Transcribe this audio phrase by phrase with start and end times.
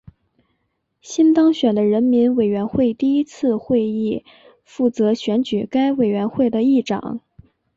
[0.99, 4.25] 新当选的人民委员会第一次会议
[4.65, 7.19] 负责选举该委员会的议长。